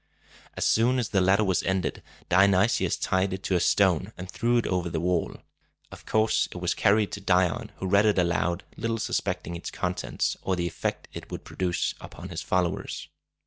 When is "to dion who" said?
7.11-7.85